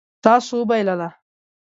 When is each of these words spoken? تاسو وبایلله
تاسو 0.25 0.53
وبایلله 0.61 1.09